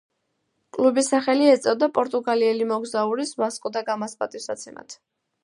[0.77, 4.99] კლუბის სახელი ეწოდა პორტუგალიელი მოგზაურის ვასკო და გამას პატივსაცემად.